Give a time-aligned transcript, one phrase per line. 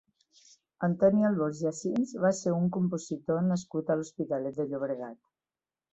[0.87, 5.21] Antoni Albors i Asins va ser un compositor nascut a l'Hospitalet de Llobregat.